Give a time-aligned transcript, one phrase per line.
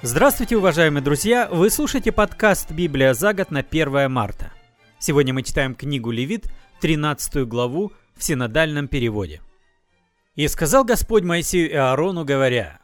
[0.00, 1.48] Здравствуйте, уважаемые друзья!
[1.50, 4.52] Вы слушаете подкаст «Библия за год» на 1 марта.
[5.00, 6.46] Сегодня мы читаем книгу Левит,
[6.80, 9.42] 13 главу в синодальном переводе.
[10.36, 12.78] «И сказал Господь Моисею и Аарону, говоря,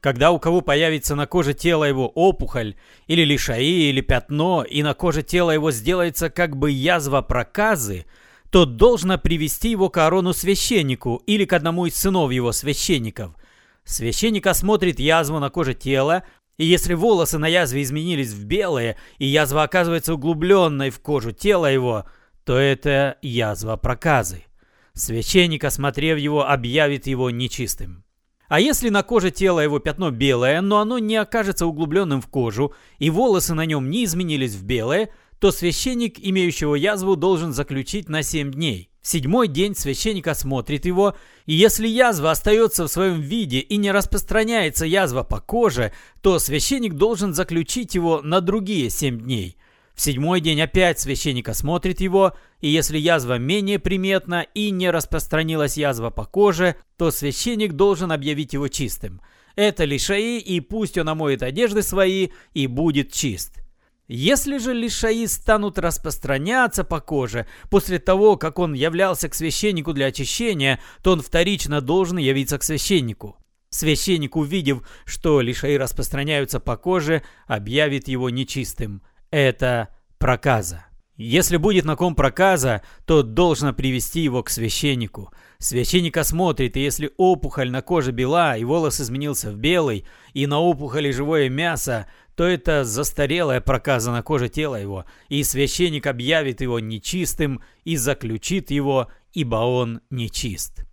[0.00, 2.76] когда у кого появится на коже тела его опухоль,
[3.06, 8.06] или лишаи, или пятно, и на коже тела его сделается как бы язва проказы,
[8.50, 13.34] то должно привести его к Аарону священнику или к одному из сынов его священников.
[13.86, 16.24] Священник осмотрит язву на коже тела,
[16.58, 21.70] и если волосы на язве изменились в белые, и язва оказывается углубленной в кожу тела
[21.70, 22.06] его,
[22.44, 24.44] то это язва проказы.
[24.94, 28.04] Священник, осмотрев его, объявит его нечистым.
[28.48, 32.74] А если на коже тела его пятно белое, но оно не окажется углубленным в кожу,
[32.98, 35.10] и волосы на нем не изменились в белое,
[35.40, 38.90] то священник, имеющего язву, должен заключить на 7 дней.
[39.06, 44.84] Седьмой день священник осмотрит его, и если язва остается в своем виде и не распространяется
[44.84, 49.58] язва по коже, то священник должен заключить его на другие семь дней.
[49.94, 55.76] В седьмой день опять священник осмотрит его, и если язва менее приметна и не распространилась
[55.76, 59.20] язва по коже, то священник должен объявить его чистым.
[59.54, 63.62] Это лишаи, и пусть он омоет одежды свои, и будет чист.
[64.08, 70.06] Если же лишаи станут распространяться по коже после того, как он являлся к священнику для
[70.06, 73.36] очищения, то он вторично должен явиться к священнику.
[73.70, 79.02] Священник, увидев, что лишаи распространяются по коже, объявит его нечистым.
[79.30, 79.88] Это
[80.18, 80.85] проказа.
[81.16, 85.32] Если будет на ком проказа, то должно привести его к священнику.
[85.58, 90.60] Священник осмотрит, и если опухоль на коже бела, и волос изменился в белый, и на
[90.60, 96.80] опухоли живое мясо, то это застарелая проказа на коже тела его, и священник объявит его
[96.80, 100.85] нечистым и заключит его, ибо он нечист.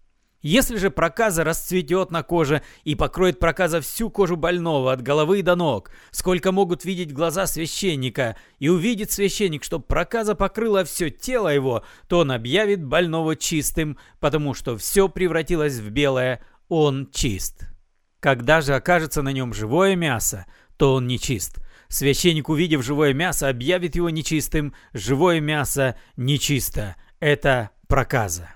[0.43, 5.55] Если же проказа расцветет на коже и покроет проказа всю кожу больного от головы до
[5.55, 11.85] ног, сколько могут видеть глаза священника, и увидит священник, что проказа покрыла все тело его,
[12.09, 17.69] то он объявит больного чистым, потому что все превратилось в белое, он чист.
[18.19, 21.59] Когда же окажется на нем живое мясо, то он нечист.
[21.87, 24.73] Священник, увидев живое мясо, объявит его нечистым.
[24.91, 26.95] Живое мясо нечисто.
[27.21, 28.49] Это проказа.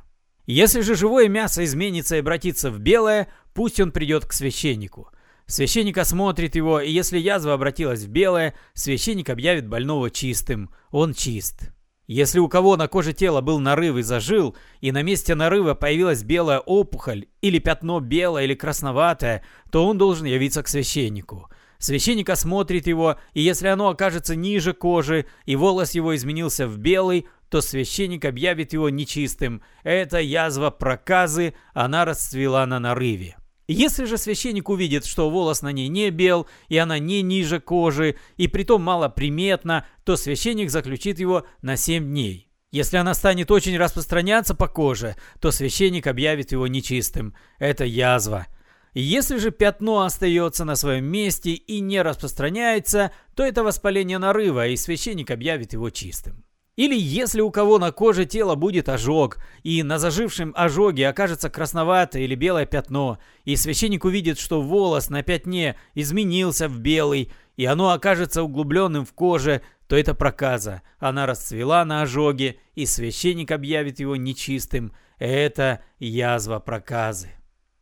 [0.47, 5.09] Если же живое мясо изменится и обратится в белое, пусть он придет к священнику.
[5.45, 10.69] Священник осмотрит его, и если язва обратилась в белое, священник объявит больного чистым.
[10.89, 11.71] Он чист.
[12.07, 16.23] Если у кого на коже тела был нарыв и зажил, и на месте нарыва появилась
[16.23, 21.49] белая опухоль, или пятно белое или красноватое, то он должен явиться к священнику.
[21.77, 27.27] Священник осмотрит его, и если оно окажется ниже кожи, и волос его изменился в белый,
[27.49, 29.61] то священник объявит его нечистым.
[29.83, 33.37] Это язва проказы, она расцвела на нарыве.
[33.67, 38.15] Если же священник увидит, что волос на ней не бел, и она не ниже кожи,
[38.37, 42.49] и притом мало приметна, то священник заключит его на 7 дней.
[42.71, 47.35] Если она станет очень распространяться по коже, то священник объявит его нечистым.
[47.59, 48.47] Это язва.
[48.93, 54.77] Если же пятно остается на своем месте и не распространяется, то это воспаление нарыва, и
[54.77, 56.43] священник объявит его чистым.
[56.77, 62.21] Или если у кого на коже тела будет ожог, и на зажившем ожоге окажется красноватое
[62.21, 67.89] или белое пятно, и священник увидит, что волос на пятне изменился в белый, и оно
[67.89, 70.83] окажется углубленным в коже, то это проказа.
[70.99, 74.93] Она расцвела на ожоге, и священник объявит его нечистым.
[75.17, 77.31] Это язва проказы.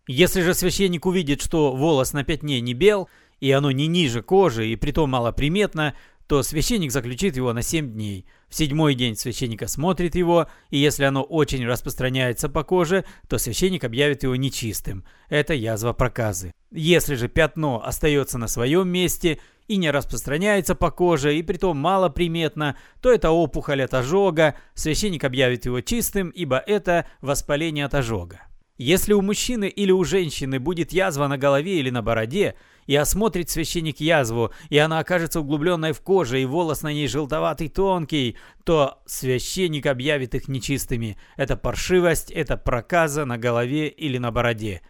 [0.07, 3.09] Если же священник увидит, что волос на пятне не бел,
[3.41, 5.95] и оно не ниже кожи, и притом малоприметно,
[6.27, 8.25] то священник заключит его на 7 дней.
[8.49, 13.83] В седьмой день священник осмотрит его, и если оно очень распространяется по коже, то священник
[13.83, 15.05] объявит его нечистым.
[15.29, 16.51] Это язва проказы.
[16.71, 22.77] Если же пятно остается на своем месте и не распространяется по коже, и притом малоприметно,
[23.01, 28.41] то это опухоль от ожога, священник объявит его чистым, ибо это воспаление от ожога.
[28.77, 32.55] Если у мужчины или у женщины будет язва на голове или на бороде,
[32.87, 37.69] и осмотрит священник язву, и она окажется углубленной в коже, и волос на ней желтоватый
[37.69, 41.17] тонкий, то священник объявит их нечистыми.
[41.37, 44.81] Это паршивость, это проказа на голове или на бороде.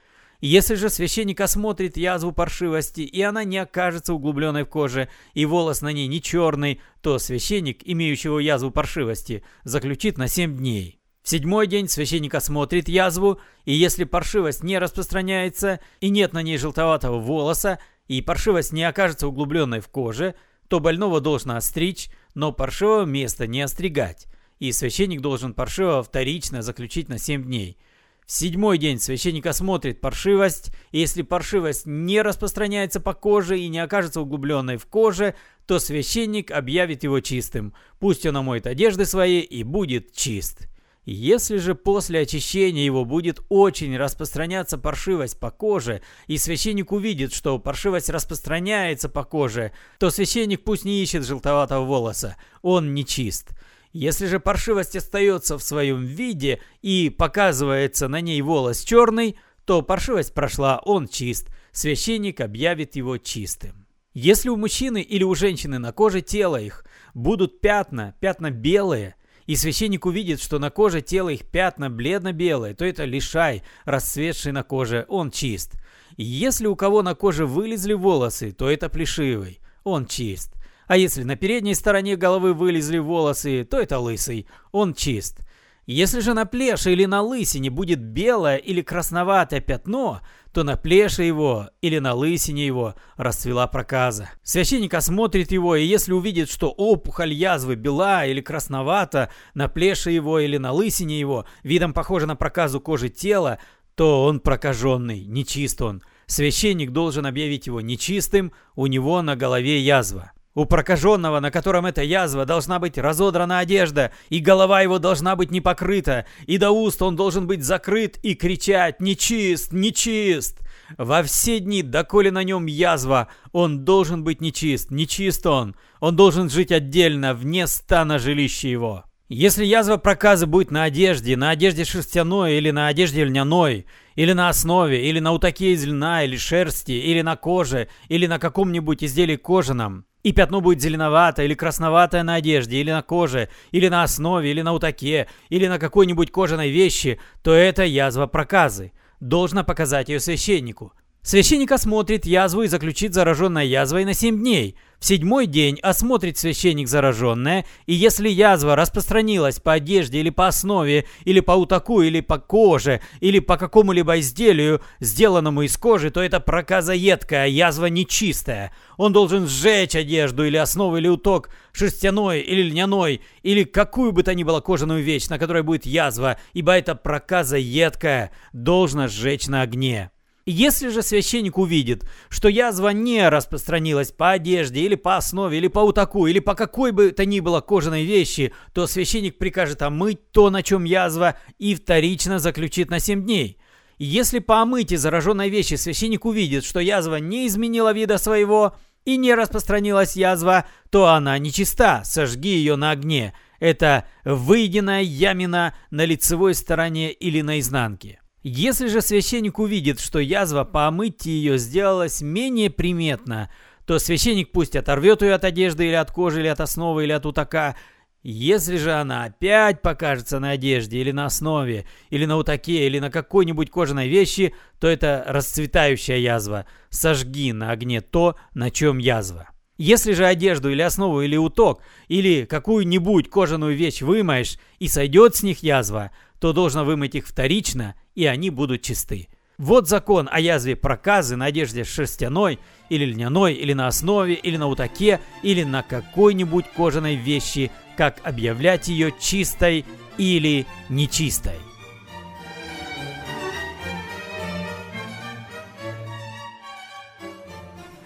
[0.42, 5.82] Если же священник осмотрит язву паршивости, и она не окажется углубленной в коже, и волос
[5.82, 11.00] на ней не черный, то священник, имеющего язву паршивости, заключит на 7 дней.
[11.26, 16.60] В седьмой день священник осмотрит язву, и если паршивость не распространяется, и нет на ней
[16.60, 20.36] желтоватого волоса, и паршивость не окажется углубленной в коже,
[20.68, 24.28] то больного должно остричь, но паршивого места не остригать,
[24.60, 27.80] и священник должен паршивого вторично заключить на 7 дней.
[28.28, 33.80] В седьмой день священник осмотрит паршивость, и если паршивость не распространяется по коже и не
[33.80, 35.34] окажется углубленной в коже,
[35.66, 37.74] то священник объявит его чистым.
[37.98, 40.68] Пусть он омоет одежды свои и будет чист.
[41.06, 47.60] Если же после очищения его будет очень распространяться паршивость по коже, и священник увидит, что
[47.60, 53.52] паршивость распространяется по коже, то священник пусть не ищет желтоватого волоса, он не чист.
[53.94, 60.34] Если же паршивость остается в своем виде и показывается на ней волос черный, то паршивость
[60.34, 63.86] прошла, он чист, священник объявит его чистым.
[64.16, 69.14] Если у мужчины или у женщины на коже тела их будут пятна, пятна белые–
[69.46, 74.64] и священник увидит, что на коже тела их пятна бледно-белые, то это лишай, расцветший на
[74.64, 75.74] коже, он чист.
[76.18, 80.54] И если у кого на коже вылезли волосы, то это плешивый, он чист.
[80.88, 85.40] А если на передней стороне головы вылезли волосы, то это лысый, он чист.
[85.88, 90.22] Если же на плеше или на лысине будет белое или красноватое пятно,
[90.56, 94.30] то на плеше его или на лысине его расцвела проказа.
[94.42, 100.40] Священник осмотрит его, и если увидит, что опухоль язвы бела или красновата на плеше его
[100.40, 103.60] или на лысине его, видом похоже на проказу кожи тела,
[103.96, 106.02] то он прокаженный, нечист он.
[106.26, 110.32] Священник должен объявить его нечистым, у него на голове язва.
[110.56, 115.52] У прокаженного, на котором эта язва, должна быть разодрана одежда, и голова его должна быть
[115.52, 119.74] не покрыта, и до уст он должен быть закрыт и кричать «Нечист!
[119.74, 120.62] Нечист!»
[120.98, 125.76] Во все дни, доколе на нем язва, он должен быть нечист, нечист он.
[126.00, 129.04] Он должен жить отдельно, вне стана жилища его.
[129.28, 134.50] Если язва проказа будет на одежде, на одежде шерстяной или на одежде льняной, или на
[134.50, 139.36] основе, или на утаке из льна или шерсти, или на коже, или на каком-нибудь изделии
[139.36, 144.50] кожаном, и пятно будет зеленоватое или красноватое на одежде, или на коже, или на основе,
[144.50, 148.92] или на утаке, или на какой-нибудь кожаной вещи, то это язва проказы.
[149.20, 150.94] Должно показать ее священнику.
[151.26, 154.76] Священник осмотрит язву и заключит зараженной язвой на 7 дней.
[155.00, 161.08] В седьмой день осмотрит священник зараженное, и если язва распространилась по одежде или по основе,
[161.24, 166.40] или по утаку, или по коже, или по какому-либо изделию, сделанному из кожи, то это
[166.40, 168.72] проказа едкая, язва нечистая.
[168.96, 174.36] Он должен сжечь одежду или основу, или уток, шерстяной или льняной, или какую бы то
[174.36, 179.64] ни было кожаную вещь, на которой будет язва, ибо это проказа едкая, должно сжечь на
[179.64, 180.12] огне.
[180.48, 185.80] Если же священник увидит, что язва не распространилась по одежде или по основе, или по
[185.80, 190.52] утаку, или по какой бы то ни было кожаной вещи, то священник прикажет омыть то,
[190.52, 193.58] на чем язва, и вторично заключит на 7 дней.
[193.98, 199.34] Если по омытии зараженной вещи священник увидит, что язва не изменила вида своего и не
[199.34, 203.34] распространилась язва, то она нечиста, сожги ее на огне.
[203.60, 208.20] Это выеденная ямина на лицевой стороне или на изнанке.
[208.48, 213.50] Если же священник увидит, что язва по омытии ее сделалась менее приметна,
[213.88, 217.26] то священник пусть оторвет ее от одежды или от кожи, или от основы, или от
[217.26, 217.76] утака.
[218.22, 223.10] Если же она опять покажется на одежде, или на основе, или на утаке, или на
[223.10, 226.68] какой-нибудь кожаной вещи, то это расцветающая язва.
[226.92, 229.50] Сожги на огне то, на чем язва.
[229.78, 235.42] Если же одежду или основу или уток, или какую-нибудь кожаную вещь вымоешь и сойдет с
[235.44, 239.28] них язва, то должно вымыть их вторично, и они будут чисты.
[239.58, 244.68] Вот закон о язве проказы на одежде шерстяной, или льняной, или на основе, или на
[244.68, 249.86] утаке, или на какой-нибудь кожаной вещи, как объявлять ее чистой
[250.18, 251.56] или нечистой.